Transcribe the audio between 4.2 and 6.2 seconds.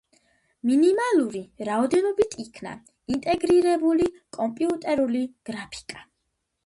კომპიუტერული გრაფიკა.